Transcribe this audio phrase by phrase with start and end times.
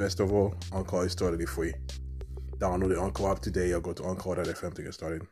[0.00, 1.74] Best of all, Anchor is totally free.
[2.56, 5.26] Download the Anchor app today or go to Anchor.fm to get started.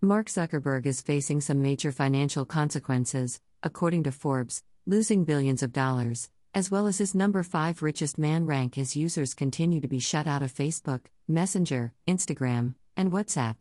[0.00, 6.28] Mark Zuckerberg is facing some major financial consequences, according to Forbes, losing billions of dollars,
[6.54, 10.28] as well as his number 5 richest man rank as users continue to be shut
[10.28, 13.56] out of Facebook, Messenger, Instagram, and WhatsApp.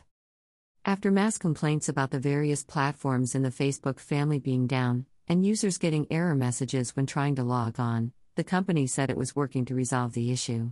[0.86, 5.78] After mass complaints about the various platforms in the Facebook family being down, and users
[5.78, 9.76] getting error messages when trying to log on, the company said it was working to
[9.76, 10.72] resolve the issue.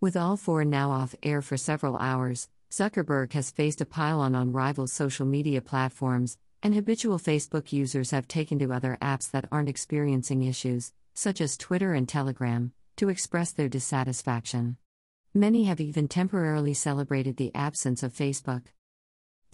[0.00, 4.52] With all four now off air for several hours, Zuckerberg has faced a pile-on on
[4.52, 9.68] rival social media platforms, and habitual Facebook users have taken to other apps that aren't
[9.68, 14.78] experiencing issues, such as Twitter and Telegram, to express their dissatisfaction.
[15.34, 18.62] Many have even temporarily celebrated the absence of Facebook.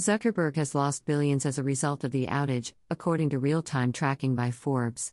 [0.02, 4.34] Zuckerberg has lost billions as a result of the outage, according to real time tracking
[4.34, 5.12] by Forbes.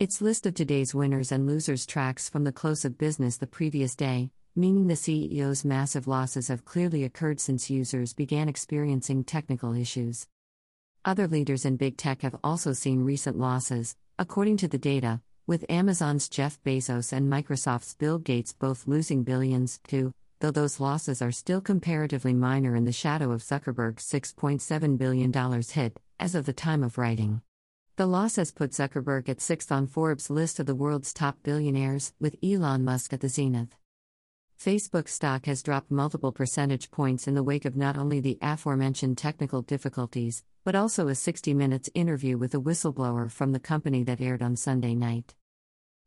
[0.00, 3.94] Its list of today's winners and losers tracks from the close of business the previous
[3.94, 10.26] day, meaning the CEO's massive losses have clearly occurred since users began experiencing technical issues.
[11.04, 15.64] Other leaders in big tech have also seen recent losses, according to the data, with
[15.68, 20.12] Amazon's Jeff Bezos and Microsoft's Bill Gates both losing billions, too,
[20.44, 25.98] though those losses are still comparatively minor in the shadow of Zuckerberg's $6.7 billion hit,
[26.20, 27.40] as of the time of writing.
[27.96, 32.12] The loss has put Zuckerberg at sixth on Forbes' list of the world's top billionaires,
[32.20, 33.74] with Elon Musk at the zenith.
[34.62, 39.16] Facebook stock has dropped multiple percentage points in the wake of not only the aforementioned
[39.16, 44.20] technical difficulties, but also a 60 Minutes interview with a whistleblower from the company that
[44.20, 45.34] aired on Sunday night.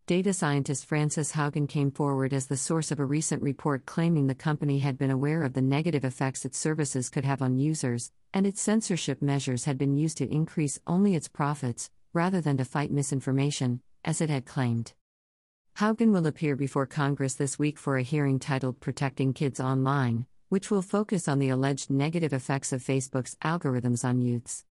[0.07, 4.33] Data scientist Frances Haugen came forward as the source of a recent report claiming the
[4.33, 8.47] company had been aware of the negative effects its services could have on users, and
[8.47, 12.89] its censorship measures had been used to increase only its profits, rather than to fight
[12.89, 14.93] misinformation, as it had claimed.
[15.75, 20.71] Haugen will appear before Congress this week for a hearing titled Protecting Kids Online, which
[20.71, 24.63] will focus on the alleged negative effects of Facebook's algorithms on youths.